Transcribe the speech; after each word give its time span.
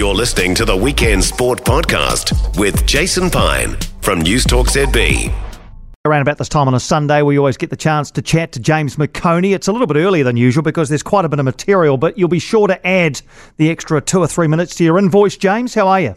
You're 0.00 0.14
listening 0.14 0.54
to 0.54 0.64
the 0.64 0.74
Weekend 0.74 1.22
Sport 1.22 1.62
Podcast 1.62 2.58
with 2.58 2.86
Jason 2.86 3.28
Pine 3.28 3.76
from 4.00 4.22
News 4.22 4.44
Talk 4.44 4.68
ZB. 4.68 5.30
Around 6.06 6.22
about 6.22 6.38
this 6.38 6.48
time 6.48 6.68
on 6.68 6.74
a 6.74 6.80
Sunday, 6.80 7.20
we 7.20 7.36
always 7.36 7.58
get 7.58 7.68
the 7.68 7.76
chance 7.76 8.10
to 8.12 8.22
chat 8.22 8.52
to 8.52 8.60
James 8.60 8.96
McOnie. 8.96 9.54
It's 9.54 9.68
a 9.68 9.72
little 9.72 9.86
bit 9.86 9.98
earlier 9.98 10.24
than 10.24 10.38
usual 10.38 10.62
because 10.62 10.88
there's 10.88 11.02
quite 11.02 11.26
a 11.26 11.28
bit 11.28 11.38
of 11.38 11.44
material, 11.44 11.98
but 11.98 12.16
you'll 12.16 12.30
be 12.30 12.38
sure 12.38 12.66
to 12.66 12.86
add 12.86 13.20
the 13.58 13.68
extra 13.68 14.00
two 14.00 14.20
or 14.20 14.26
three 14.26 14.46
minutes 14.46 14.74
to 14.76 14.84
your 14.84 14.98
invoice. 14.98 15.36
James, 15.36 15.74
how 15.74 15.86
are 15.86 16.00
you? 16.00 16.14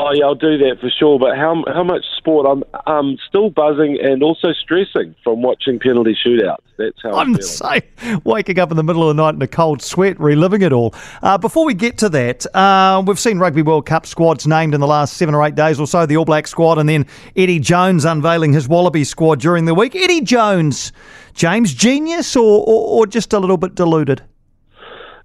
Oh 0.00 0.12
yeah, 0.12 0.26
I'll 0.26 0.36
do 0.36 0.56
that 0.58 0.76
for 0.80 0.88
sure. 0.90 1.18
But 1.18 1.36
how 1.36 1.64
how 1.66 1.82
much 1.82 2.04
sport? 2.16 2.46
I'm 2.46 2.62
um 2.86 3.18
still 3.28 3.50
buzzing 3.50 3.98
and 4.00 4.22
also 4.22 4.52
stressing 4.52 5.16
from 5.24 5.42
watching 5.42 5.80
penalty 5.80 6.16
shootouts. 6.24 6.62
That's 6.76 7.02
how 7.02 7.14
I'm, 7.14 7.34
I'm 7.34 7.42
same. 7.42 7.82
Waking 8.24 8.60
up 8.60 8.70
in 8.70 8.76
the 8.76 8.84
middle 8.84 9.08
of 9.10 9.16
the 9.16 9.20
night 9.20 9.34
in 9.34 9.42
a 9.42 9.48
cold 9.48 9.82
sweat, 9.82 10.18
reliving 10.20 10.62
it 10.62 10.72
all. 10.72 10.94
Uh, 11.20 11.36
before 11.36 11.66
we 11.66 11.74
get 11.74 11.98
to 11.98 12.08
that, 12.10 12.46
uh, 12.54 13.02
we've 13.04 13.18
seen 13.18 13.40
Rugby 13.40 13.62
World 13.62 13.86
Cup 13.86 14.06
squads 14.06 14.46
named 14.46 14.72
in 14.72 14.80
the 14.80 14.86
last 14.86 15.16
seven 15.16 15.34
or 15.34 15.44
eight 15.44 15.56
days 15.56 15.80
or 15.80 15.86
so. 15.88 16.06
The 16.06 16.16
All 16.16 16.24
Black 16.24 16.46
squad, 16.46 16.78
and 16.78 16.88
then 16.88 17.04
Eddie 17.34 17.58
Jones 17.58 18.04
unveiling 18.04 18.52
his 18.52 18.68
Wallaby 18.68 19.02
squad 19.02 19.40
during 19.40 19.64
the 19.64 19.74
week. 19.74 19.96
Eddie 19.96 20.20
Jones, 20.20 20.92
James, 21.34 21.74
genius 21.74 22.36
or, 22.36 22.60
or, 22.60 23.00
or 23.00 23.06
just 23.06 23.32
a 23.32 23.40
little 23.40 23.56
bit 23.56 23.74
deluded? 23.74 24.22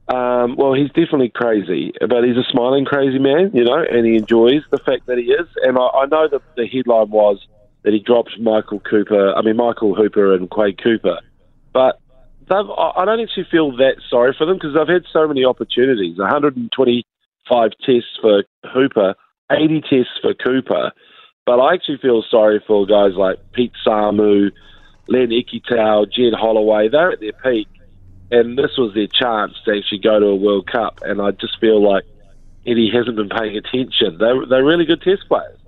Um, 0.07 0.57
well, 0.57 0.73
he's 0.73 0.89
definitely 0.89 1.29
crazy, 1.29 1.93
but 2.01 2.23
he's 2.23 2.35
a 2.35 2.43
smiling 2.51 2.83
crazy 2.83 3.19
man, 3.19 3.51
you 3.53 3.63
know, 3.63 3.83
and 3.89 4.05
he 4.05 4.17
enjoys 4.17 4.61
the 4.69 4.77
fact 4.77 5.05
that 5.07 5.17
he 5.17 5.31
is. 5.31 5.47
And 5.63 5.77
I, 5.77 5.87
I 5.87 6.05
know 6.07 6.27
that 6.27 6.41
the 6.57 6.67
headline 6.67 7.09
was 7.09 7.45
that 7.83 7.93
he 7.93 7.99
dropped 7.99 8.37
Michael 8.39 8.81
Cooper, 8.81 9.33
I 9.33 9.41
mean 9.41 9.55
Michael 9.55 9.95
Hooper 9.95 10.33
and 10.35 10.49
Quade 10.49 10.81
Cooper, 10.81 11.19
but 11.71 11.99
I 12.49 13.05
don't 13.05 13.21
actually 13.21 13.47
feel 13.49 13.75
that 13.77 13.95
sorry 14.09 14.35
for 14.37 14.45
them 14.45 14.57
because 14.57 14.73
they've 14.75 14.87
had 14.87 15.05
so 15.11 15.27
many 15.27 15.45
opportunities 15.45 16.17
125 16.17 17.71
tests 17.85 18.19
for 18.21 18.43
Hooper, 18.73 19.15
80 19.51 19.81
tests 19.81 20.19
for 20.21 20.33
Cooper. 20.33 20.91
But 21.45 21.59
I 21.59 21.73
actually 21.73 21.97
feel 21.97 22.23
sorry 22.29 22.63
for 22.65 22.85
guys 22.85 23.15
like 23.15 23.37
Pete 23.53 23.73
Samu, 23.85 24.51
Len 25.07 25.29
Ikitau, 25.29 26.11
Jed 26.11 26.33
Holloway. 26.33 26.89
They're 26.89 27.11
at 27.11 27.19
their 27.19 27.33
peak 27.33 27.67
and 28.33 28.57
this 28.57 28.77
was 28.77 28.93
their 28.95 29.07
chance 29.07 29.53
to 29.65 29.77
actually 29.77 29.99
go 29.99 30.19
to 30.19 30.25
a 30.25 30.35
World 30.35 30.65
Cup. 30.65 30.99
And 31.03 31.21
I 31.21 31.31
just 31.31 31.59
feel 31.59 31.81
like 31.81 32.03
Eddie 32.65 32.89
hasn't 32.91 33.15
been 33.15 33.29
paying 33.29 33.55
attention. 33.55 34.17
They're, 34.17 34.45
they're 34.47 34.65
really 34.65 34.85
good 34.85 35.01
test 35.01 35.27
players. 35.27 35.59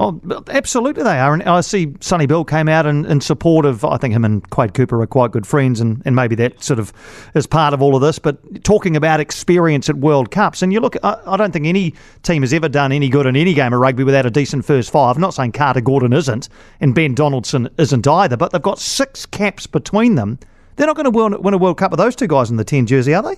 Oh, 0.00 0.20
absolutely 0.48 1.02
they 1.02 1.18
are. 1.18 1.32
And 1.32 1.42
I 1.42 1.60
see 1.60 1.94
Sonny 2.00 2.26
Bill 2.26 2.44
came 2.44 2.68
out 2.68 2.86
in, 2.86 3.04
in 3.06 3.20
support 3.20 3.64
of, 3.66 3.84
I 3.84 3.96
think 3.96 4.14
him 4.14 4.24
and 4.24 4.48
Quade 4.50 4.72
Cooper 4.74 5.00
are 5.00 5.06
quite 5.08 5.32
good 5.32 5.44
friends, 5.44 5.80
and, 5.80 6.02
and 6.04 6.14
maybe 6.14 6.36
that 6.36 6.62
sort 6.62 6.78
of 6.78 6.92
is 7.34 7.48
part 7.48 7.74
of 7.74 7.82
all 7.82 7.96
of 7.96 8.02
this. 8.02 8.18
But 8.18 8.62
talking 8.62 8.94
about 8.94 9.18
experience 9.18 9.88
at 9.88 9.96
World 9.96 10.30
Cups, 10.30 10.62
and 10.62 10.72
you 10.72 10.78
look, 10.78 10.94
I, 11.02 11.18
I 11.26 11.36
don't 11.36 11.50
think 11.52 11.66
any 11.66 11.94
team 12.22 12.42
has 12.42 12.52
ever 12.52 12.68
done 12.68 12.92
any 12.92 13.08
good 13.08 13.26
in 13.26 13.34
any 13.34 13.54
game 13.54 13.72
of 13.72 13.80
rugby 13.80 14.04
without 14.04 14.24
a 14.24 14.30
decent 14.30 14.64
first 14.64 14.92
five. 14.92 15.16
I'm 15.16 15.22
not 15.22 15.34
saying 15.34 15.52
Carter 15.52 15.80
Gordon 15.80 16.12
isn't, 16.12 16.48
and 16.80 16.94
Ben 16.94 17.14
Donaldson 17.14 17.68
isn't 17.78 18.06
either, 18.06 18.36
but 18.36 18.52
they've 18.52 18.62
got 18.62 18.78
six 18.78 19.26
caps 19.26 19.66
between 19.66 20.14
them 20.14 20.38
they're 20.78 20.86
not 20.86 20.96
going 20.96 21.12
to 21.12 21.38
win 21.40 21.54
a 21.54 21.58
World 21.58 21.76
Cup 21.76 21.90
with 21.90 21.98
those 21.98 22.14
two 22.14 22.28
guys 22.28 22.50
in 22.50 22.56
the 22.56 22.64
10 22.64 22.86
jersey, 22.86 23.12
are 23.12 23.22
they? 23.22 23.36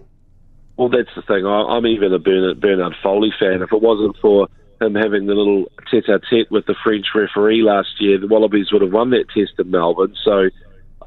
Well, 0.76 0.90
that's 0.90 1.08
the 1.16 1.22
thing. 1.22 1.44
I'm 1.46 1.86
even 1.86 2.12
a 2.12 2.18
Bernard, 2.18 2.60
Bernard 2.60 2.94
Foley 3.02 3.32
fan. 3.38 3.62
If 3.62 3.72
it 3.72 3.82
wasn't 3.82 4.16
for 4.18 4.48
him 4.80 4.94
having 4.94 5.26
the 5.26 5.34
little 5.34 5.64
tete-a-tete 5.90 6.50
with 6.50 6.66
the 6.66 6.74
French 6.84 7.06
referee 7.14 7.62
last 7.62 7.88
year, 7.98 8.18
the 8.18 8.26
Wallabies 8.26 8.70
would 8.72 8.82
have 8.82 8.92
won 8.92 9.10
that 9.10 9.24
test 9.34 9.52
in 9.58 9.70
Melbourne. 9.70 10.14
So 10.22 10.50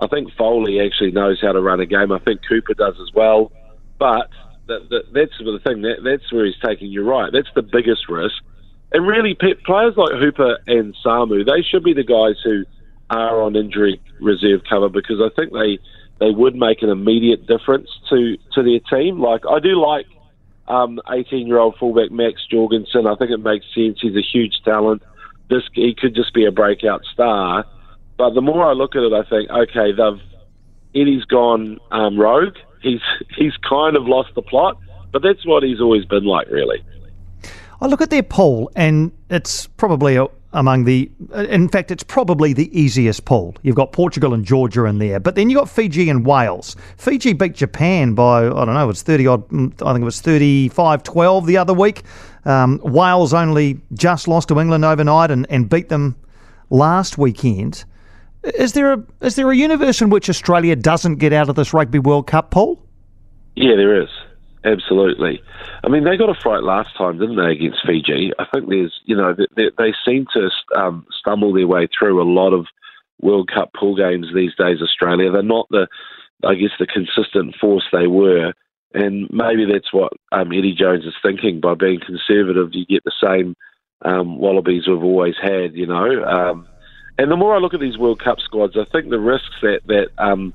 I 0.01 0.07
think 0.07 0.33
Foley 0.33 0.79
actually 0.81 1.11
knows 1.11 1.39
how 1.39 1.51
to 1.51 1.61
run 1.61 1.79
a 1.79 1.85
game. 1.85 2.11
I 2.11 2.19
think 2.19 2.41
Cooper 2.47 2.73
does 2.73 2.95
as 2.99 3.13
well. 3.13 3.51
But 3.99 4.29
that, 4.67 4.89
that, 4.89 5.13
that's 5.13 5.37
the 5.37 5.59
thing. 5.63 5.83
That, 5.83 6.01
that's 6.03 6.31
where 6.31 6.45
he's 6.45 6.59
taking 6.63 6.91
you 6.91 7.07
right. 7.07 7.31
That's 7.31 7.49
the 7.53 7.61
biggest 7.61 8.09
risk. 8.09 8.35
And 8.91 9.07
really, 9.07 9.35
players 9.35 9.97
like 9.97 10.13
Hooper 10.19 10.57
and 10.67 10.95
Samu, 11.05 11.45
they 11.45 11.63
should 11.63 11.83
be 11.83 11.93
the 11.93 12.03
guys 12.03 12.35
who 12.43 12.65
are 13.09 13.41
on 13.41 13.55
injury 13.55 14.01
reserve 14.19 14.61
cover 14.67 14.89
because 14.89 15.21
I 15.21 15.29
think 15.35 15.53
they– 15.53 15.77
they 16.19 16.31
would 16.31 16.55
make 16.55 16.81
an 16.81 16.89
immediate 16.89 17.47
difference 17.47 17.89
to, 18.09 18.37
to 18.53 18.63
their 18.63 18.79
team. 18.79 19.19
Like 19.19 19.41
I 19.49 19.59
do 19.59 19.79
like 19.79 20.05
um, 20.67 20.99
18 21.11 21.47
year 21.47 21.59
old 21.59 21.75
fullback 21.77 22.11
Max 22.11 22.41
Jorgensen. 22.49 23.07
I 23.07 23.15
think 23.15 23.31
it 23.31 23.39
makes 23.39 23.65
sense. 23.73 23.99
He's 24.01 24.15
a 24.15 24.21
huge 24.21 24.61
talent. 24.63 25.01
This 25.49 25.63
he 25.73 25.95
could 25.95 26.15
just 26.15 26.33
be 26.33 26.45
a 26.45 26.51
breakout 26.51 27.03
star. 27.13 27.65
But 28.17 28.31
the 28.33 28.41
more 28.41 28.63
I 28.63 28.73
look 28.73 28.95
at 28.95 29.03
it, 29.03 29.13
I 29.13 29.23
think 29.29 29.49
okay, 29.49 29.91
they've 29.91 30.21
Eddie's 30.95 31.25
gone 31.25 31.79
um, 31.91 32.19
rogue. 32.19 32.55
He's 32.81 33.01
he's 33.37 33.53
kind 33.67 33.95
of 33.95 34.07
lost 34.07 34.29
the 34.35 34.41
plot, 34.41 34.77
but 35.11 35.21
that's 35.21 35.45
what 35.45 35.63
he's 35.63 35.81
always 35.81 36.05
been 36.05 36.25
like, 36.25 36.47
really. 36.49 36.83
I 37.81 37.87
look 37.87 38.01
at 38.01 38.09
their 38.09 38.23
poll, 38.23 38.71
and 38.75 39.11
it's 39.29 39.67
probably 39.67 40.15
a, 40.15 40.27
among 40.53 40.85
the. 40.85 41.11
In 41.33 41.67
fact, 41.67 41.91
it's 41.91 42.03
probably 42.03 42.53
the 42.53 42.69
easiest 42.79 43.25
pool. 43.25 43.55
You've 43.63 43.75
got 43.75 43.91
Portugal 43.91 44.33
and 44.33 44.45
Georgia 44.45 44.85
in 44.85 44.99
there, 44.99 45.19
but 45.19 45.35
then 45.35 45.49
you 45.49 45.57
have 45.57 45.67
got 45.67 45.75
Fiji 45.75 46.09
and 46.09 46.25
Wales. 46.25 46.75
Fiji 46.97 47.33
beat 47.33 47.55
Japan 47.55 48.13
by 48.13 48.45
I 48.45 48.49
don't 48.49 48.73
know, 48.73 48.89
it's 48.89 49.01
thirty 49.01 49.27
odd. 49.27 49.43
I 49.53 49.93
think 49.93 50.01
it 50.01 50.03
was 50.03 50.21
35-12 50.21 51.45
the 51.45 51.57
other 51.57 51.73
week. 51.73 52.03
Um, 52.45 52.79
Wales 52.83 53.33
only 53.33 53.79
just 53.93 54.27
lost 54.27 54.49
to 54.49 54.59
England 54.59 54.85
overnight 54.85 55.31
and, 55.31 55.47
and 55.49 55.69
beat 55.69 55.89
them 55.89 56.15
last 56.69 57.17
weekend. 57.17 57.85
Is 58.43 58.73
there 58.73 58.93
a 58.93 59.03
is 59.21 59.35
there 59.35 59.49
a 59.49 59.55
universe 59.55 60.01
in 60.01 60.09
which 60.09 60.29
Australia 60.29 60.75
doesn't 60.75 61.15
get 61.15 61.33
out 61.33 61.49
of 61.49 61.55
this 61.55 61.73
Rugby 61.73 61.99
World 61.99 62.27
Cup 62.27 62.51
pool? 62.51 62.85
Yeah, 63.55 63.75
there 63.75 64.01
is. 64.01 64.09
Absolutely. 64.65 65.41
I 65.83 65.89
mean, 65.89 66.05
they 66.05 66.15
got 66.15 66.29
a 66.29 66.39
fright 66.41 66.63
last 66.63 66.95
time, 66.97 67.19
didn't 67.19 67.35
they, 67.35 67.51
against 67.51 67.85
Fiji? 67.85 68.31
I 68.39 68.45
think 68.53 68.69
there's, 68.69 68.97
you 69.05 69.15
know, 69.15 69.35
they, 69.55 69.69
they 69.77 69.93
seem 70.05 70.25
to 70.33 70.49
um, 70.77 71.05
stumble 71.19 71.53
their 71.53 71.67
way 71.67 71.87
through 71.87 72.21
a 72.21 72.23
lot 72.23 72.53
of 72.53 72.65
World 73.21 73.49
Cup 73.53 73.71
pool 73.77 73.95
games 73.95 74.27
these 74.33 74.55
days. 74.55 74.81
Australia, 74.81 75.31
they're 75.31 75.43
not 75.43 75.67
the, 75.69 75.87
I 76.45 76.55
guess, 76.55 76.71
the 76.79 76.87
consistent 76.87 77.55
force 77.59 77.83
they 77.91 78.07
were, 78.07 78.53
and 78.93 79.27
maybe 79.31 79.65
that's 79.65 79.91
what 79.91 80.13
um, 80.31 80.51
Eddie 80.51 80.75
Jones 80.77 81.03
is 81.05 81.15
thinking. 81.21 81.59
By 81.59 81.73
being 81.73 81.99
conservative, 81.99 82.69
you 82.71 82.85
get 82.85 83.03
the 83.03 83.11
same 83.21 83.55
um, 84.03 84.37
Wallabies 84.37 84.87
we've 84.87 85.03
always 85.03 85.35
had, 85.41 85.73
you 85.73 85.87
know. 85.87 86.23
Um, 86.23 86.67
and 87.17 87.31
the 87.31 87.35
more 87.35 87.55
I 87.55 87.59
look 87.59 87.73
at 87.73 87.79
these 87.79 87.97
World 87.97 88.21
Cup 88.23 88.39
squads, 88.39 88.77
I 88.77 88.85
think 88.91 89.09
the 89.09 89.19
risks 89.19 89.55
that 89.61 89.81
that 89.87 90.07
um, 90.17 90.53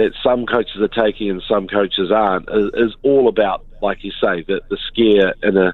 that 0.00 0.12
some 0.22 0.46
coaches 0.46 0.80
are 0.80 0.88
taking 0.88 1.30
and 1.30 1.42
some 1.46 1.68
coaches 1.68 2.10
aren't 2.10 2.48
is, 2.50 2.70
is 2.74 2.96
all 3.02 3.28
about, 3.28 3.66
like 3.82 4.02
you 4.02 4.10
say, 4.12 4.42
the, 4.42 4.62
the 4.70 4.78
scare 4.88 5.34
in 5.42 5.56
a 5.56 5.72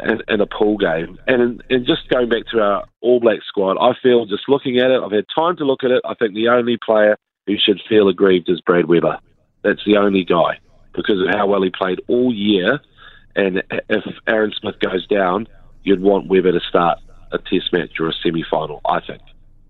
in, 0.00 0.20
in 0.28 0.40
a 0.40 0.46
pool 0.46 0.76
game. 0.76 1.18
And 1.26 1.62
and 1.70 1.86
just 1.86 2.08
going 2.08 2.28
back 2.28 2.46
to 2.52 2.60
our 2.60 2.84
All 3.00 3.20
Black 3.20 3.38
squad, 3.46 3.78
I 3.78 3.94
feel 4.02 4.26
just 4.26 4.48
looking 4.48 4.78
at 4.78 4.90
it, 4.90 5.00
I've 5.00 5.12
had 5.12 5.26
time 5.34 5.56
to 5.58 5.64
look 5.64 5.84
at 5.84 5.90
it. 5.90 6.02
I 6.04 6.14
think 6.14 6.34
the 6.34 6.48
only 6.48 6.76
player 6.76 7.16
who 7.46 7.54
should 7.56 7.80
feel 7.88 8.08
aggrieved 8.08 8.48
is 8.50 8.60
Brad 8.60 8.86
Weber. 8.86 9.18
That's 9.62 9.84
the 9.86 9.96
only 9.96 10.24
guy 10.24 10.58
because 10.94 11.20
of 11.20 11.28
how 11.30 11.46
well 11.46 11.62
he 11.62 11.70
played 11.70 12.00
all 12.08 12.34
year. 12.34 12.80
And 13.36 13.62
if 13.88 14.04
Aaron 14.26 14.52
Smith 14.58 14.76
goes 14.80 15.06
down, 15.06 15.46
you'd 15.82 16.02
want 16.02 16.28
Weber 16.28 16.52
to 16.52 16.60
start 16.68 16.98
a 17.32 17.38
test 17.38 17.72
match 17.72 18.00
or 18.00 18.08
a 18.08 18.12
semi 18.22 18.44
final, 18.50 18.80
I 18.88 19.00
think. 19.00 19.22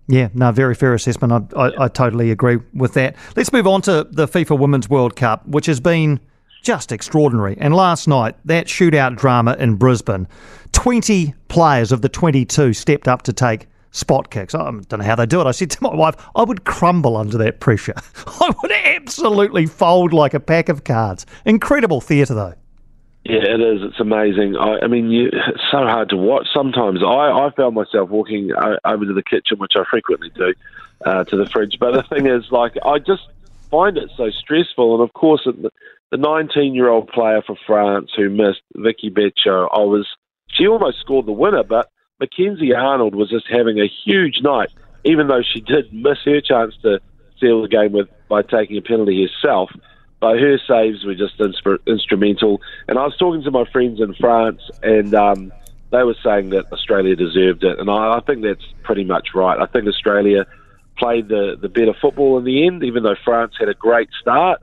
Yeah, 0.07 0.29
no, 0.33 0.51
very 0.51 0.73
fair 0.73 0.93
assessment. 0.93 1.53
I, 1.53 1.67
I, 1.67 1.85
I, 1.85 1.87
totally 1.89 2.31
agree 2.31 2.59
with 2.73 2.93
that. 2.93 3.15
Let's 3.35 3.51
move 3.51 3.67
on 3.67 3.81
to 3.83 4.07
the 4.09 4.25
FIFA 4.25 4.57
Women's 4.57 4.89
World 4.89 5.17
Cup, 5.17 5.45
which 5.45 5.65
has 5.65 5.81
been 5.81 6.21
just 6.63 6.91
extraordinary. 6.91 7.57
And 7.59 7.75
last 7.75 8.07
night, 8.07 8.35
that 8.45 8.67
shootout 8.67 9.17
drama 9.17 9.55
in 9.59 9.75
Brisbane, 9.75 10.27
20 10.71 11.33
players 11.49 11.91
of 11.91 12.01
the 12.01 12.09
22 12.09 12.73
stepped 12.73 13.07
up 13.07 13.23
to 13.23 13.33
take 13.33 13.67
spot 13.91 14.29
kicks. 14.31 14.55
I 14.55 14.63
don't 14.63 14.99
know 14.99 15.03
how 15.03 15.15
they 15.15 15.25
do 15.25 15.41
it. 15.41 15.47
I 15.47 15.51
said 15.51 15.71
to 15.71 15.83
my 15.83 15.93
wife, 15.93 16.15
I 16.35 16.43
would 16.43 16.63
crumble 16.63 17.17
under 17.17 17.37
that 17.39 17.59
pressure. 17.59 17.95
I 18.27 18.53
would 18.61 18.71
absolutely 18.71 19.65
fold 19.65 20.13
like 20.13 20.33
a 20.33 20.39
pack 20.39 20.69
of 20.69 20.83
cards. 20.83 21.25
Incredible 21.45 21.99
theatre, 21.99 22.33
though. 22.33 22.53
Yeah, 23.29 23.43
it 23.43 23.59
is. 23.59 23.81
It's 23.83 23.99
amazing. 23.99 24.55
I, 24.55 24.85
I 24.85 24.87
mean, 24.87 25.11
you, 25.11 25.27
it's 25.33 25.61
so 25.69 25.79
hard 25.79 26.09
to 26.09 26.17
watch. 26.17 26.47
Sometimes 26.53 27.03
I, 27.03 27.07
I 27.07 27.49
found 27.57 27.75
myself 27.75 28.09
walking 28.09 28.51
over 28.85 29.05
to 29.05 29.13
the 29.13 29.23
kitchen, 29.23 29.57
which 29.57 29.73
I 29.75 29.83
frequently 29.89 30.29
do, 30.29 30.53
uh, 31.05 31.25
to 31.25 31.35
the 31.35 31.45
fridge. 31.45 31.75
But 31.77 31.91
the 31.91 32.03
thing 32.03 32.27
is, 32.27 32.49
like, 32.51 32.77
I 32.85 32.99
just 32.99 33.23
find 33.69 33.97
it 33.97 34.11
so 34.15 34.29
stressful. 34.29 34.95
And 34.95 35.03
of 35.03 35.13
course, 35.13 35.45
the 35.45 36.17
19 36.17 36.73
year 36.73 36.87
old 36.87 37.09
player 37.09 37.41
for 37.45 37.57
France 37.67 38.11
who 38.15 38.29
missed, 38.29 38.61
Vicki 38.75 39.09
Becho, 39.09 39.67
I 39.73 39.79
was, 39.79 40.07
she 40.47 40.65
almost 40.65 40.99
scored 41.01 41.25
the 41.25 41.33
winner, 41.33 41.63
but 41.63 41.91
Mackenzie 42.21 42.73
Arnold 42.73 43.13
was 43.13 43.29
just 43.29 43.45
having 43.49 43.77
a 43.79 43.91
huge 44.05 44.39
night, 44.41 44.69
even 45.03 45.27
though 45.27 45.41
she 45.41 45.59
did 45.59 45.91
miss 45.91 46.19
her 46.23 46.39
chance 46.39 46.75
to 46.83 47.01
seal 47.41 47.61
the 47.61 47.67
game 47.67 47.91
with 47.91 48.07
by 48.29 48.41
taking 48.41 48.77
a 48.77 48.81
penalty 48.81 49.27
herself. 49.27 49.69
But 50.19 50.39
her 50.39 50.57
saves 50.67 51.05
were 51.05 51.15
just 51.15 51.37
insp- 51.37 51.85
instrumental. 51.85 52.61
And 52.87 52.97
I 52.97 53.03
was 53.03 53.15
talking 53.17 53.43
to 53.43 53.51
my 53.51 53.65
friends 53.71 53.99
in 54.01 54.15
France, 54.15 54.61
and 54.81 55.13
um, 55.13 55.53
they 55.91 56.03
were 56.03 56.15
saying 56.23 56.49
that 56.49 56.71
Australia 56.71 57.15
deserved 57.15 57.63
it. 57.63 57.79
And 57.79 57.89
I, 57.89 58.17
I 58.17 58.19
think 58.21 58.41
that's 58.41 58.65
pretty 58.83 59.03
much 59.03 59.29
right. 59.35 59.59
I 59.59 59.67
think 59.67 59.87
Australia 59.87 60.45
played 60.97 61.27
the, 61.27 61.57
the 61.61 61.69
better 61.69 61.93
football 62.01 62.37
in 62.37 62.43
the 62.43 62.65
end, 62.65 62.83
even 62.83 63.03
though 63.03 63.15
France 63.23 63.53
had 63.59 63.69
a 63.69 63.73
great 63.73 64.09
start. 64.19 64.61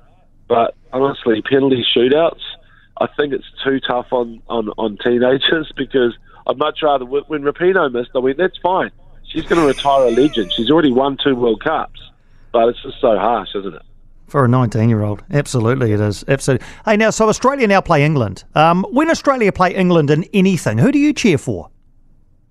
But 0.49 0.75
honestly, 0.93 1.41
penalty 1.43 1.85
shootouts, 1.97 2.43
I 3.01 3.07
think 3.17 3.33
it's 3.33 3.47
too 3.65 3.81
tough 3.81 4.09
on, 4.13 4.43
on, 4.49 4.69
on 4.71 4.99
teenagers 5.03 5.73
because 5.77 6.17
I'd 6.47 6.59
much 6.59 6.81
rather 6.83 7.05
when 7.05 7.43
Rapinoe 7.43 7.93
missed. 7.93 8.11
I 8.15 8.21
mean, 8.21 8.37
that's 8.37 8.59
fine. 8.59 8.91
She's 9.27 9.47
going 9.47 9.61
to 9.61 9.67
retire 9.67 10.07
a 10.07 10.11
legend. 10.11 10.53
She's 10.53 10.71
already 10.71 10.93
won 10.93 11.17
two 11.23 11.35
World 11.35 11.63
Cups, 11.65 12.01
but 12.53 12.69
it's 12.69 12.83
just 12.83 13.01
so 13.01 13.19
harsh, 13.19 13.49
isn't 13.55 13.75
it? 13.75 13.83
For 14.27 14.45
a 14.45 14.49
19 14.49 14.89
year 14.89 15.03
old. 15.03 15.23
Absolutely, 15.31 15.93
it 15.93 16.01
is. 16.01 16.25
Absolutely. 16.27 16.67
Hey, 16.85 16.97
now, 16.97 17.11
so 17.11 17.29
Australia 17.29 17.67
now 17.67 17.81
play 17.81 18.05
England. 18.05 18.45
Um, 18.55 18.85
when 18.91 19.11
Australia 19.11 19.53
play 19.53 19.75
England 19.75 20.11
in 20.11 20.25
anything, 20.33 20.79
who 20.79 20.91
do 20.91 20.99
you 20.99 21.13
cheer 21.13 21.39
for? 21.39 21.71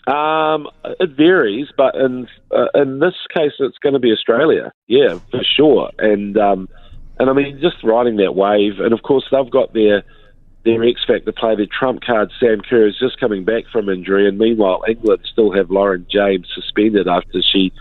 Um, 0.07 0.67
it 0.99 1.11
varies, 1.15 1.67
but 1.77 1.95
in 1.95 2.27
uh, 2.51 2.67
in 2.75 2.99
this 2.99 3.15
case, 3.33 3.53
it's 3.59 3.77
going 3.77 3.93
to 3.93 3.99
be 3.99 4.11
Australia. 4.11 4.71
Yeah, 4.87 5.19
for 5.31 5.41
sure. 5.43 5.91
And 5.97 6.37
um, 6.37 6.67
and 7.19 7.29
I 7.29 7.33
mean, 7.33 7.59
just 7.61 7.83
riding 7.83 8.17
that 8.17 8.35
wave. 8.35 8.79
And 8.79 8.93
of 8.93 9.01
course, 9.03 9.25
they've 9.31 9.49
got 9.49 9.73
their 9.73 10.03
their 10.65 10.83
X 10.83 11.01
Factor 11.05 11.31
player, 11.31 11.55
their 11.55 11.67
trump 11.67 12.01
card, 12.01 12.31
Sam 12.39 12.61
Kerr, 12.61 12.87
is 12.87 12.97
just 12.99 13.19
coming 13.19 13.45
back 13.45 13.63
from 13.71 13.89
injury. 13.89 14.27
And 14.27 14.37
meanwhile, 14.37 14.83
England 14.87 15.21
still 15.31 15.53
have 15.53 15.71
Lauren 15.71 16.05
James 16.09 16.47
suspended 16.53 17.07
after 17.07 17.41
she 17.41 17.71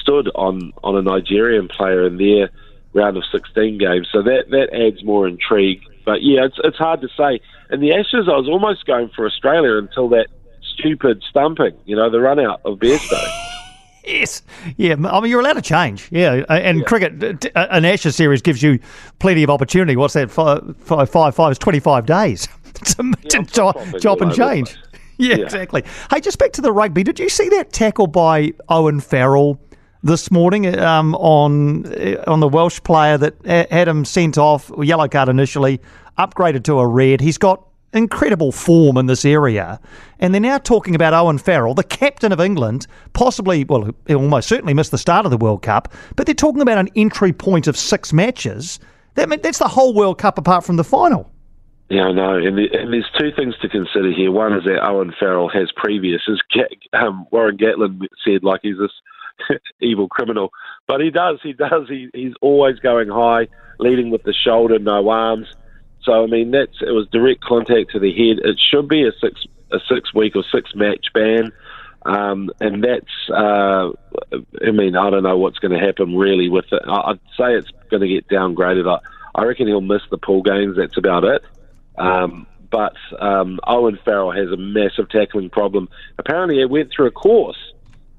stood 0.00 0.30
on 0.34 0.72
on 0.82 0.96
a 0.96 1.02
Nigerian 1.02 1.68
player 1.68 2.04
in 2.06 2.16
their 2.18 2.50
round 2.94 3.16
of 3.16 3.24
16 3.30 3.78
games. 3.78 4.08
So 4.10 4.22
that 4.22 4.44
that 4.50 4.68
adds 4.72 5.04
more 5.04 5.28
intrigue. 5.28 5.82
But 6.04 6.22
yeah, 6.22 6.46
it's 6.46 6.56
it's 6.64 6.78
hard 6.78 7.00
to 7.02 7.08
say. 7.16 7.40
In 7.70 7.80
the 7.80 7.92
Ashes, 7.92 8.28
I 8.28 8.36
was 8.36 8.48
almost 8.48 8.86
going 8.86 9.10
for 9.14 9.26
Australia 9.26 9.76
until 9.76 10.08
that 10.10 10.28
stupid 10.62 11.22
stumping, 11.28 11.72
you 11.84 11.96
know, 11.96 12.10
the 12.10 12.20
run 12.20 12.38
out 12.38 12.60
of 12.64 12.78
Bairstow. 12.78 13.40
Yes, 14.06 14.42
yeah. 14.76 14.96
I 15.08 15.20
mean, 15.20 15.30
you're 15.30 15.40
allowed 15.40 15.54
to 15.54 15.62
change. 15.62 16.08
Yeah, 16.10 16.44
and 16.50 16.80
yeah. 16.80 16.84
cricket, 16.84 17.46
an 17.54 17.86
Ashes 17.86 18.14
series 18.14 18.42
gives 18.42 18.62
you 18.62 18.78
plenty 19.18 19.42
of 19.42 19.48
opportunity. 19.48 19.96
What's 19.96 20.12
that? 20.12 20.30
Five, 20.30 20.76
five, 20.80 21.08
five, 21.08 21.34
five 21.34 21.52
is 21.52 21.58
25 21.58 22.04
days 22.04 22.46
to, 22.74 23.14
yeah, 23.22 23.28
to 23.30 23.44
chop, 24.00 24.20
and 24.20 24.34
change. 24.34 24.76
Yeah, 25.16 25.36
yeah, 25.36 25.44
exactly. 25.44 25.84
Hey, 26.10 26.20
just 26.20 26.40
back 26.40 26.50
to 26.54 26.60
the 26.60 26.72
rugby. 26.72 27.04
Did 27.04 27.20
you 27.20 27.28
see 27.28 27.48
that 27.50 27.72
tackle 27.72 28.08
by 28.08 28.52
Owen 28.68 28.98
Farrell 28.98 29.60
this 30.04 30.30
morning 30.30 30.78
um, 30.78 31.14
on 31.16 31.86
on 32.28 32.40
the 32.40 32.48
Welsh 32.48 32.80
player 32.84 33.18
that 33.18 33.34
had 33.70 33.88
him 33.88 34.04
sent 34.04 34.38
off, 34.38 34.70
yellow 34.78 35.08
card 35.08 35.28
initially, 35.28 35.80
upgraded 36.18 36.62
to 36.64 36.78
a 36.78 36.86
red? 36.86 37.20
He's 37.20 37.38
got 37.38 37.66
incredible 37.94 38.52
form 38.52 38.96
in 38.96 39.06
this 39.06 39.24
area. 39.24 39.80
And 40.18 40.34
they're 40.34 40.40
now 40.40 40.58
talking 40.58 40.94
about 40.94 41.14
Owen 41.14 41.38
Farrell, 41.38 41.74
the 41.74 41.84
captain 41.84 42.32
of 42.32 42.40
England, 42.40 42.86
possibly, 43.12 43.64
well, 43.64 43.90
he 44.06 44.14
almost 44.14 44.48
certainly 44.48 44.74
missed 44.74 44.90
the 44.90 44.98
start 44.98 45.24
of 45.24 45.30
the 45.30 45.38
World 45.38 45.62
Cup, 45.62 45.92
but 46.16 46.26
they're 46.26 46.34
talking 46.34 46.60
about 46.60 46.78
an 46.78 46.88
entry 46.96 47.32
point 47.32 47.66
of 47.66 47.76
six 47.76 48.12
matches. 48.12 48.80
That, 49.14 49.42
that's 49.42 49.58
the 49.58 49.68
whole 49.68 49.94
World 49.94 50.18
Cup 50.18 50.38
apart 50.38 50.64
from 50.64 50.76
the 50.76 50.84
final. 50.84 51.30
Yeah, 51.88 52.04
I 52.04 52.12
know. 52.12 52.36
And, 52.36 52.56
the, 52.58 52.66
and, 52.72 52.92
there's 52.92 53.08
two 53.18 53.30
things 53.36 53.54
to 53.60 53.68
consider 53.68 54.10
here. 54.10 54.32
One 54.32 54.54
is 54.54 54.64
that 54.64 54.84
Owen 54.84 55.12
Farrell 55.20 55.48
has 55.50 55.70
previous, 55.76 56.22
as 56.28 56.40
um, 56.94 57.26
Warren 57.30 57.58
Gatland 57.58 58.06
said, 58.24 58.42
like 58.42 58.60
he's 58.62 58.78
this 58.78 58.90
evil 59.80 60.08
criminal. 60.08 60.52
But 60.86 61.00
he 61.00 61.10
does, 61.10 61.38
he 61.42 61.52
does. 61.52 61.88
He, 61.88 62.08
he's 62.14 62.34
always 62.40 62.78
going 62.78 63.08
high, 63.08 63.48
leading 63.78 64.10
with 64.10 64.22
the 64.22 64.32
shoulder, 64.34 64.78
no 64.78 65.08
arms. 65.08 65.48
So 66.02 66.22
I 66.22 66.26
mean, 66.26 66.50
that's 66.50 66.82
it 66.82 66.90
was 66.90 67.08
direct 67.10 67.42
contact 67.42 67.92
to 67.92 67.98
the 67.98 68.12
head. 68.12 68.44
It 68.44 68.60
should 68.60 68.88
be 68.88 69.06
a 69.06 69.12
six 69.20 69.44
a 69.72 69.78
six 69.88 70.12
week 70.14 70.36
or 70.36 70.44
six 70.52 70.74
match 70.74 71.06
ban, 71.14 71.50
um, 72.04 72.50
and 72.60 72.84
that's 72.84 73.30
uh, 73.30 73.90
I 74.62 74.70
mean 74.70 74.96
I 74.96 75.10
don't 75.10 75.22
know 75.22 75.38
what's 75.38 75.58
going 75.58 75.78
to 75.78 75.84
happen 75.84 76.14
really 76.16 76.48
with 76.50 76.66
it. 76.72 76.82
I'd 76.86 77.20
say 77.38 77.54
it's 77.54 77.70
going 77.90 78.02
to 78.02 78.08
get 78.08 78.28
downgraded. 78.28 78.86
I, 78.86 79.00
I 79.34 79.44
reckon 79.44 79.66
he'll 79.66 79.80
miss 79.80 80.02
the 80.10 80.18
pool 80.18 80.42
games. 80.42 80.76
That's 80.76 80.98
about 80.98 81.24
it. 81.24 81.42
Um, 81.96 82.46
but 82.70 82.96
um, 83.20 83.60
Owen 83.66 83.98
Farrell 84.04 84.32
has 84.32 84.50
a 84.50 84.56
massive 84.56 85.08
tackling 85.08 85.48
problem. 85.48 85.88
Apparently, 86.18 86.58
he 86.58 86.64
went 86.64 86.90
through 86.90 87.06
a 87.06 87.12
course 87.12 87.72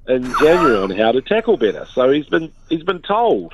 in 0.07 0.23
January 0.39 0.77
on 0.77 0.89
how 0.91 1.11
to 1.11 1.21
tackle 1.21 1.57
better. 1.57 1.85
So 1.93 2.09
he's 2.11 2.27
been 2.27 2.51
he's 2.69 2.83
been 2.83 3.01
told 3.01 3.53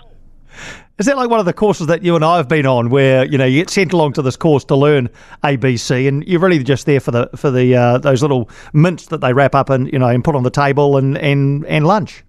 is 0.98 1.08
that 1.08 1.18
like 1.18 1.30
one 1.30 1.40
of 1.40 1.46
the 1.46 1.54
courses 1.54 1.88
that 1.88 2.04
you 2.04 2.16
and 2.16 2.24
I 2.24 2.38
have 2.38 2.48
been 2.48 2.66
on, 2.66 2.90
where 2.90 3.26
you 3.26 3.38
know 3.38 3.46
you 3.46 3.62
get 3.62 3.70
sent 3.70 3.94
along 3.94 4.14
to 4.14 4.22
this 4.22 4.36
course 4.36 4.64
to 4.66 4.76
learn 4.76 5.10
ABC, 5.44 6.08
and 6.08 6.24
you're 6.28 6.40
really 6.40 6.64
just 6.64 6.86
there 6.86 7.00
for 7.00 7.12
the 7.12 7.30
for 7.36 7.50
the 7.50 7.76
uh, 7.76 7.98
those 7.98 8.22
little 8.22 8.50
mints 8.74 9.08
that 9.08 9.22
they 9.22 9.34
wrap 9.34 9.56
up 9.56 9.70
and 9.70 9.92
you 9.92 10.00
know 10.00 10.08
and 10.08 10.24
put 10.24 10.36
on 10.36 10.44
the 10.44 10.52
table 10.52 10.98
and 10.98 11.18
and 11.18 11.66
and 11.66 11.88
lunch. 11.88 12.24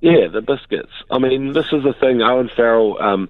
Yeah, 0.00 0.28
the 0.28 0.40
biscuits. 0.40 0.92
I 1.10 1.18
mean, 1.18 1.52
this 1.52 1.66
is 1.72 1.82
the 1.82 1.94
thing. 1.98 2.22
Owen 2.22 2.50
Farrell, 2.54 3.00
um, 3.02 3.28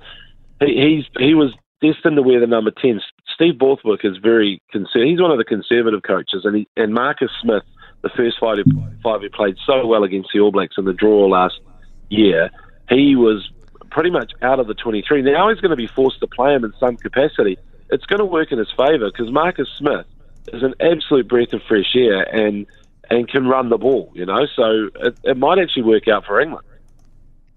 he, 0.60 1.02
he's 1.02 1.04
he 1.18 1.34
was 1.34 1.52
destined 1.80 2.16
to 2.16 2.22
wear 2.22 2.38
the 2.38 2.46
number 2.46 2.70
ten. 2.70 3.00
Steve 3.34 3.58
Borthwick 3.58 4.04
is 4.04 4.16
very 4.18 4.62
conser- 4.72 5.04
He's 5.04 5.20
one 5.20 5.30
of 5.30 5.38
the 5.38 5.44
conservative 5.44 6.02
coaches, 6.02 6.44
and 6.44 6.56
he, 6.56 6.68
and 6.76 6.94
Marcus 6.94 7.30
Smith, 7.42 7.64
the 8.08 8.16
first 8.16 8.38
five 8.38 8.58
who, 8.64 8.82
five 9.02 9.20
played 9.32 9.56
so 9.66 9.86
well 9.86 10.04
against 10.04 10.30
the 10.32 10.40
All 10.40 10.52
Blacks 10.52 10.76
in 10.78 10.84
the 10.84 10.92
draw 10.92 11.26
last 11.26 11.60
year, 12.08 12.50
he 12.88 13.16
was 13.16 13.50
pretty 13.90 14.10
much 14.10 14.32
out 14.42 14.60
of 14.60 14.66
the 14.66 14.74
23. 14.74 15.22
Now 15.22 15.48
he's 15.48 15.60
going 15.60 15.70
to 15.70 15.76
be 15.76 15.86
forced 15.86 16.20
to 16.20 16.26
play 16.26 16.54
him 16.54 16.64
in 16.64 16.72
some 16.78 16.96
capacity. 16.96 17.58
It's 17.90 18.04
going 18.06 18.18
to 18.18 18.24
work 18.24 18.52
in 18.52 18.58
his 18.58 18.70
favour 18.76 19.10
because 19.10 19.30
Marcus 19.30 19.68
Smith 19.78 20.06
is 20.52 20.62
an 20.62 20.74
absolute 20.80 21.28
breath 21.28 21.52
of 21.52 21.62
fresh 21.66 21.94
air 21.94 22.22
and 22.34 22.66
and 23.08 23.28
can 23.28 23.46
run 23.46 23.68
the 23.68 23.78
ball, 23.78 24.10
you 24.14 24.26
know. 24.26 24.46
So 24.56 24.90
it, 24.96 25.16
it 25.22 25.36
might 25.36 25.58
actually 25.58 25.84
work 25.84 26.08
out 26.08 26.24
for 26.24 26.40
England. 26.40 26.66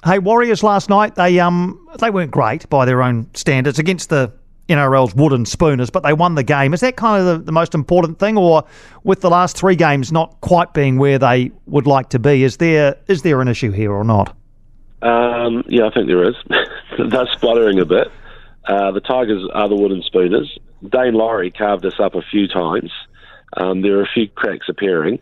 Hey, 0.06 0.19
Warriors 0.19 0.63
last 0.63 0.90
night 0.90 1.16
they 1.16 1.40
um 1.40 1.88
they 2.00 2.10
weren't 2.10 2.31
great 2.31 2.69
by 2.69 2.86
their 2.86 3.02
own 3.02 3.30
standards 3.34 3.80
against 3.80 4.10
the 4.10 4.31
NRL's 4.69 5.16
wooden 5.16 5.45
spooners, 5.45 5.89
but 5.89 6.04
they 6.04 6.13
won 6.13 6.36
the 6.36 6.44
game. 6.44 6.74
Is 6.74 6.81
that 6.81 6.95
kind 6.95 7.21
of 7.21 7.39
the, 7.39 7.45
the, 7.45 7.51
most 7.51 7.74
important 7.74 8.19
thing, 8.19 8.38
or 8.38 8.63
with 9.04 9.21
the 9.21 9.30
last 9.30 9.57
three 9.57 9.75
games 9.75 10.12
not 10.12 10.39
quite 10.42 10.74
being 10.74 10.98
where 10.98 11.18
they 11.18 11.51
would 11.66 11.88
like 11.88 12.10
to 12.10 12.19
be, 12.19 12.44
is 12.44 12.57
there 12.57 12.95
is 13.07 13.24
there 13.24 13.42
an 13.42 13.48
issue 13.48 13.71
here 13.71 13.92
or 13.92 14.04
not? 14.04 14.36
Um, 15.01 15.63
yeah, 15.68 15.88
I 15.88 15.92
think 15.92 16.07
there 16.07 16.27
is. 16.27 16.36
They're 17.10 17.27
sputtering 17.33 17.80
a 17.80 17.86
bit. 17.86 18.07
Uh, 18.66 18.92
the 18.92 19.01
Tigers 19.01 19.48
are 19.54 19.68
the 19.68 19.75
wooden 19.75 20.04
spooners. 20.04 20.57
Daine 20.83 21.13
Laurie 21.13 21.51
carved 21.51 21.86
us 21.86 22.00
up 22.00 22.16
a 22.16 22.21
few 22.21 22.48
times. 22.48 22.92
Um, 23.57 23.81
there 23.81 23.98
are 23.98 24.04
a 24.04 24.10
few 24.13 24.27
cracks 24.30 24.68
appearing. 24.69 25.19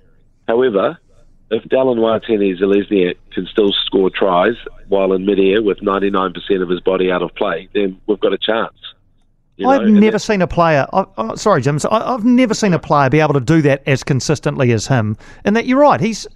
However, 0.48 0.98
if 1.50 1.64
Dallin 1.64 2.00
Watene-Zelezniak 2.00 3.16
can 3.32 3.48
still 3.48 3.72
score 3.86 4.10
tries 4.10 4.56
while 4.90 5.14
in 5.14 5.26
midair 5.26 5.62
with 5.62 5.80
99% 5.80 6.62
of 6.62 6.70
his 6.70 6.82
body 6.82 7.12
out 7.12 7.22
of 7.22 7.34
play, 7.36 7.70
then 7.74 8.00
we've 8.06 8.20
got 8.20 8.34
a 8.34 8.38
chance. 8.38 8.76
You 9.58 9.68
I've 9.68 9.82
know, 9.82 10.00
never 10.00 10.20
seen 10.20 10.42
a 10.42 10.48
player. 10.48 10.88
I, 10.94 11.36
sorry, 11.36 11.62
James. 11.64 11.84
I, 11.86 12.12
have 12.12 12.24
never 12.24 12.54
seen 12.54 12.74
a 12.74 12.80
player 12.80 13.10
be 13.10 13.20
able 13.20 13.34
to 13.34 13.40
do 13.40 13.62
that 13.64 13.82
as 13.88 14.04
consistently 14.04 14.72
as 14.72 14.86
him. 14.86 15.18
And 15.44 15.56
that 15.56 15.66
you're 15.66 15.80
right. 15.80 16.00
He's 16.00 16.28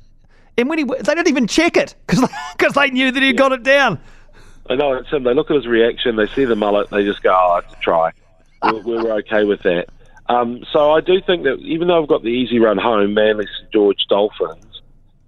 and 0.58 0.68
when 0.68 0.80
he, 0.80 0.84
they 0.84 1.16
didn't 1.16 1.28
even 1.28 1.48
check 1.48 1.78
it 1.78 1.96
because 2.08 2.28
because 2.58 2.74
they 2.76 2.90
knew 2.90 3.12
that 3.12 3.22
he 3.22 3.30
yeah. 3.30 3.36
got 3.36 3.52
it 3.52 3.64
down. 3.64 4.00
I 4.70 4.76
know 4.76 4.94
it's 4.94 5.10
him. 5.10 5.24
They 5.24 5.34
look 5.34 5.50
at 5.50 5.56
his 5.56 5.68
reaction. 5.68 6.16
They 6.16 6.28
see 6.28 6.46
the 6.46 6.56
mullet. 6.56 6.90
They 6.90 7.04
just 7.04 7.22
go, 7.22 7.32
"Oh, 7.32 7.62
it's 7.64 7.74
a 7.74 7.78
try." 7.78 8.12
We're, 8.64 8.82
we're 8.82 9.12
okay 9.20 9.44
with 9.44 9.62
that. 9.64 9.90
Um, 10.28 10.64
so 10.72 10.92
I 10.92 11.02
do 11.02 11.22
think 11.22 11.44
that 11.44 11.60
even 11.60 11.88
though 11.88 12.02
I've 12.02 12.08
got 12.08 12.24
the 12.24 12.30
easy 12.30 12.60
run 12.60 12.78
home, 12.78 13.14
Manly, 13.14 13.46
St 13.60 13.72
George, 13.72 14.06
Dolphins, 14.08 14.82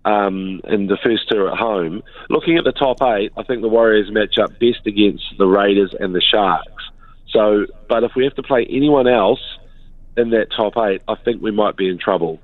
um, 0.06 0.62
and 0.64 0.90
the 0.90 0.98
first 1.04 1.30
two 1.30 1.48
at 1.48 1.58
home, 1.58 2.04
looking 2.30 2.58
at 2.58 2.64
the 2.64 2.72
top 2.72 3.02
eight, 3.02 3.34
I 3.38 3.44
think 3.44 3.62
the 3.62 3.68
Warriors 3.68 4.12
match 4.12 4.38
up 4.38 4.52
best 4.60 4.86
against 4.86 5.26
the 5.38 5.46
Raiders 5.46 5.94
and 6.00 6.16
the 6.16 6.22
Sharks. 6.22 6.90
So, 7.34 7.66
but 7.90 8.04
if 8.04 8.12
we 8.16 8.24
have 8.24 8.36
to 8.36 8.44
play 8.44 8.66
anyone 8.70 9.08
else 9.08 9.42
in 10.16 10.30
that 10.30 10.52
top 10.56 10.78
eight, 10.78 11.02
I 11.08 11.16
think 11.16 11.42
we 11.42 11.52
might 11.52 11.76
be 11.76 11.90
in 11.90 11.98
trouble. 11.98 12.40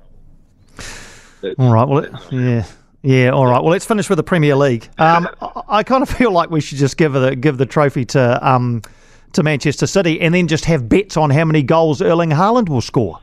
All 1.58 1.72
right. 1.72 1.88
Well, 1.88 2.08
yeah. 2.30 2.64
Yeah, 3.02 3.30
all 3.30 3.46
right. 3.46 3.62
Well, 3.62 3.70
let's 3.72 3.86
finish 3.86 4.10
with 4.10 4.18
the 4.18 4.22
Premier 4.22 4.56
League. 4.56 4.88
Um, 4.98 5.26
I, 5.40 5.62
I, 5.68 5.82
kind 5.82 6.02
of 6.02 6.10
feel 6.10 6.32
like 6.32 6.50
we 6.50 6.60
should 6.60 6.76
just 6.76 6.98
give 6.98 7.14
the 7.14 7.34
give 7.34 7.56
the 7.56 7.64
trophy 7.64 8.04
to 8.06 8.46
um, 8.46 8.82
to 9.32 9.42
Manchester 9.42 9.86
City, 9.86 10.20
and 10.20 10.34
then 10.34 10.48
just 10.48 10.66
have 10.66 10.88
bets 10.88 11.16
on 11.16 11.30
how 11.30 11.44
many 11.44 11.62
goals 11.62 12.02
Erling 12.02 12.30
Haaland 12.30 12.68
will 12.68 12.82
score. 12.82 13.18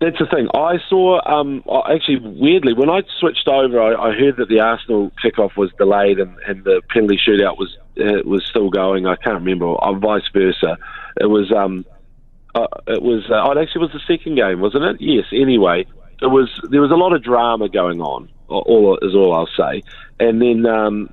That's 0.00 0.18
the 0.18 0.26
thing. 0.26 0.48
I 0.54 0.78
saw, 0.88 1.20
um, 1.24 1.62
actually, 1.88 2.18
weirdly, 2.18 2.74
when 2.74 2.90
I 2.90 3.02
switched 3.20 3.46
over, 3.46 3.80
I, 3.80 4.10
I 4.10 4.12
heard 4.12 4.36
that 4.38 4.48
the 4.48 4.60
Arsenal 4.60 5.12
kickoff 5.24 5.56
was 5.56 5.70
delayed 5.78 6.18
and, 6.18 6.36
and 6.46 6.64
the 6.64 6.82
penalty 6.90 7.16
shootout 7.16 7.56
was 7.56 7.74
uh, 7.98 8.22
was 8.24 8.44
still 8.48 8.70
going. 8.70 9.06
I 9.06 9.16
can't 9.16 9.36
remember, 9.36 9.66
or 9.66 9.98
vice 9.98 10.28
versa. 10.32 10.78
It 11.20 11.26
was, 11.26 11.52
um, 11.52 11.84
uh, 12.54 12.66
it 12.86 13.02
was, 13.02 13.24
uh, 13.30 13.50
it 13.50 13.62
actually 13.62 13.82
was 13.82 13.92
the 13.92 14.00
second 14.06 14.36
game, 14.36 14.60
wasn't 14.60 14.84
it? 14.84 14.96
Yes. 15.00 15.26
Anyway, 15.32 15.86
it 16.22 16.26
was 16.26 16.48
there 16.70 16.80
was 16.80 16.90
a 16.90 16.96
lot 16.96 17.12
of 17.12 17.22
drama 17.22 17.68
going 17.68 18.00
on. 18.00 18.30
All 18.48 18.98
is 19.02 19.14
all 19.14 19.34
I'll 19.34 19.48
say. 19.56 19.82
And 20.20 20.40
then 20.40 20.66
um, 20.66 21.10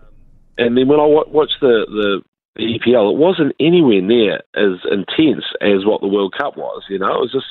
and 0.57 0.77
then 0.77 0.87
when 0.87 0.99
I 0.99 1.05
watched 1.05 1.57
the, 1.61 1.85
the 1.87 2.21
the 2.55 2.79
EPL, 2.79 3.13
it 3.13 3.17
wasn't 3.17 3.55
anywhere 3.59 4.01
near 4.01 4.41
as 4.55 4.79
intense 4.91 5.45
as 5.61 5.85
what 5.85 6.01
the 6.01 6.07
World 6.07 6.33
Cup 6.37 6.57
was. 6.57 6.83
You 6.89 6.99
know, 6.99 7.13
it 7.15 7.21
was 7.21 7.31
just. 7.31 7.47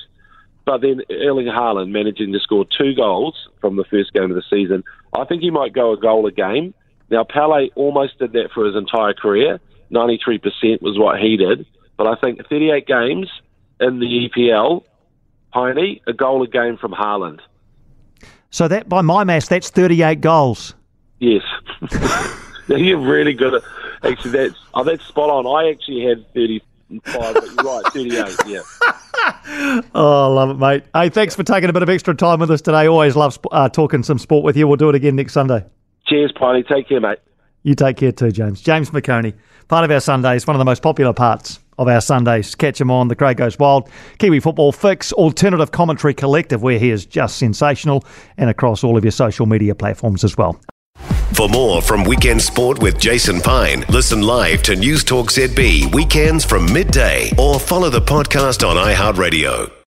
But 0.66 0.82
then 0.82 1.00
Erling 1.10 1.46
Haaland 1.46 1.90
managing 1.90 2.32
to 2.32 2.38
score 2.38 2.66
two 2.78 2.94
goals 2.94 3.34
from 3.60 3.76
the 3.76 3.84
first 3.90 4.12
game 4.12 4.30
of 4.30 4.36
the 4.36 4.42
season. 4.50 4.84
I 5.12 5.24
think 5.24 5.42
he 5.42 5.50
might 5.50 5.72
go 5.72 5.92
a 5.92 5.96
goal 5.98 6.26
a 6.26 6.30
game. 6.30 6.74
Now 7.10 7.24
Pele 7.24 7.70
almost 7.74 8.18
did 8.18 8.32
that 8.32 8.50
for 8.54 8.64
his 8.64 8.76
entire 8.76 9.14
career. 9.14 9.60
Ninety 9.90 10.20
three 10.22 10.38
percent 10.38 10.82
was 10.82 10.98
what 10.98 11.20
he 11.20 11.36
did. 11.36 11.66
But 11.96 12.06
I 12.06 12.14
think 12.14 12.40
38 12.48 12.86
games 12.86 13.28
in 13.78 13.98
the 13.98 14.30
EPL, 14.30 14.84
Piney, 15.52 16.00
a 16.06 16.14
goal 16.14 16.42
a 16.42 16.48
game 16.48 16.78
from 16.78 16.92
Haaland. 16.92 17.40
So 18.48 18.68
that, 18.68 18.88
by 18.88 19.02
my 19.02 19.22
maths, 19.24 19.48
that's 19.48 19.68
38 19.68 20.22
goals. 20.22 20.74
Yes. 21.18 21.42
You're 22.68 22.96
really 22.96 23.34
good 23.34 23.52
at 23.52 23.62
actually 24.02 24.30
that's 24.30 24.54
oh 24.74 24.84
that's 24.84 25.04
spot 25.04 25.30
on. 25.30 25.46
I 25.46 25.70
actually 25.70 26.04
had 26.04 26.24
thirty 26.32 26.62
five, 27.04 27.34
but 27.34 27.44
you're 27.44 27.64
right, 27.64 27.84
thirty 27.92 28.16
eight, 28.16 28.36
yeah. 28.46 28.62
Oh, 29.94 30.30
I 30.30 30.34
love 30.34 30.50
it, 30.50 30.58
mate. 30.58 30.84
Hey, 30.94 31.08
thanks 31.08 31.34
for 31.34 31.42
taking 31.42 31.68
a 31.68 31.72
bit 31.72 31.82
of 31.82 31.88
extra 31.88 32.14
time 32.14 32.40
with 32.40 32.50
us 32.50 32.60
today. 32.62 32.86
Always 32.86 33.16
love 33.16 33.38
uh, 33.50 33.68
talking 33.68 34.02
some 34.02 34.18
sport 34.18 34.44
with 34.44 34.56
you. 34.56 34.66
We'll 34.66 34.76
do 34.76 34.88
it 34.88 34.94
again 34.94 35.16
next 35.16 35.32
Sunday. 35.32 35.64
Cheers, 36.10 36.32
Piney. 36.32 36.64
Take 36.64 36.88
care, 36.88 37.00
mate. 37.00 37.18
You 37.62 37.74
take 37.74 37.98
care 37.98 38.12
too, 38.12 38.32
James. 38.32 38.60
James 38.60 38.90
McOnie, 38.90 39.34
part 39.68 39.84
of 39.84 39.90
our 39.90 40.00
Sundays, 40.00 40.46
one 40.46 40.56
of 40.56 40.58
the 40.58 40.64
most 40.64 40.82
popular 40.82 41.12
parts 41.12 41.60
of 41.78 41.88
our 41.88 42.00
Sundays. 42.00 42.54
Catch 42.54 42.80
him 42.80 42.90
on 42.90 43.08
The 43.08 43.14
Crowd 43.14 43.36
Goes 43.36 43.58
Wild, 43.58 43.88
Kiwi 44.18 44.40
Football 44.40 44.72
Fix, 44.72 45.12
Alternative 45.12 45.70
Commentary 45.70 46.14
Collective, 46.14 46.62
where 46.62 46.78
he 46.78 46.90
is 46.90 47.06
just 47.06 47.36
sensational, 47.36 48.04
and 48.36 48.50
across 48.50 48.82
all 48.82 48.96
of 48.96 49.04
your 49.04 49.12
social 49.12 49.46
media 49.46 49.74
platforms 49.74 50.24
as 50.24 50.36
well. 50.36 50.60
For 51.34 51.48
more 51.48 51.80
from 51.80 52.04
Weekend 52.04 52.42
Sport 52.42 52.82
with 52.82 52.98
Jason 52.98 53.40
Pine, 53.40 53.84
listen 53.88 54.20
live 54.20 54.62
to 54.64 54.74
News 54.74 55.04
Talk 55.04 55.30
ZB 55.30 55.94
weekends 55.94 56.44
from 56.44 56.70
midday 56.72 57.30
or 57.38 57.60
follow 57.60 57.88
the 57.88 58.00
podcast 58.00 58.66
on 58.68 58.76
iHeartRadio. 58.76 59.79